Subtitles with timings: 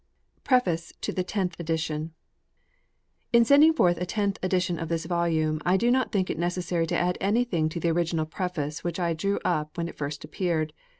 [0.43, 2.11] PREFACE TO THE TENTH EDITION.
[3.33, 6.87] IN sending forth a tenth edition of this volume, I do not think it necessary
[6.87, 10.73] to add anything to the original preface which I drew up when it first appeared.